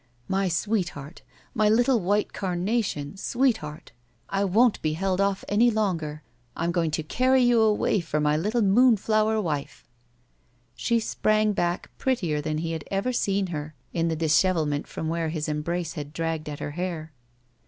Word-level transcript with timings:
"My 0.27 0.47
sweetheart! 0.47 1.21
My 1.53 1.69
little 1.69 1.99
white 1.99 2.33
carnation 2.33 3.17
sweetheart! 3.17 3.91
I 4.29 4.43
won't 4.43 4.81
be 4.81 4.93
held 4.93 5.21
off 5.21 5.45
any 5.47 5.69
longer. 5.69 6.23
I'm 6.55 6.71
going 6.71 6.89
to 6.89 7.03
carry 7.03 7.43
you 7.43 7.61
away 7.61 7.99
for 7.99 8.19
my 8.19 8.35
little 8.35 8.63
moonflower 8.63 9.39
wife." 9.39 9.87
She 10.75 10.99
sprang 10.99 11.53
back 11.53 11.95
prettier 11.99 12.41
than 12.41 12.57
he 12.57 12.71
had 12.71 12.83
ever 12.89 13.13
seen 13.13 13.45
her 13.53 13.75
in 13.93 14.07
the 14.07 14.15
dishevelment 14.17 14.87
from 14.87 15.07
where 15.07 15.29
his 15.29 15.47
embrace 15.47 15.93
had 15.93 16.13
dragged 16.13 16.49
at 16.49 16.57
her 16.61 16.71
hair. 16.71 17.13